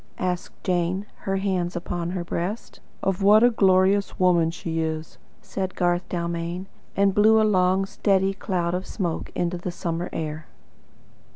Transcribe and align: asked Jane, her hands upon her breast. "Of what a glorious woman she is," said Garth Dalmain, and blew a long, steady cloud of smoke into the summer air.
asked 0.17 0.63
Jane, 0.63 1.05
her 1.29 1.35
hands 1.37 1.75
upon 1.75 2.09
her 2.09 2.23
breast. 2.23 2.79
"Of 3.03 3.21
what 3.21 3.43
a 3.43 3.51
glorious 3.51 4.17
woman 4.19 4.49
she 4.49 4.79
is," 4.79 5.19
said 5.43 5.75
Garth 5.75 6.09
Dalmain, 6.09 6.65
and 6.95 7.13
blew 7.13 7.39
a 7.39 7.45
long, 7.45 7.85
steady 7.85 8.33
cloud 8.33 8.73
of 8.73 8.87
smoke 8.87 9.31
into 9.35 9.59
the 9.59 9.69
summer 9.71 10.09
air. 10.11 10.47